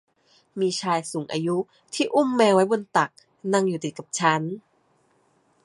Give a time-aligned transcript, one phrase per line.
[0.59, 1.57] มีชายสูงอายุ
[1.93, 3.11] ที่อุ้มแมวไว้บนตัก
[3.53, 4.41] นั่งอยู่ติดกับฉัน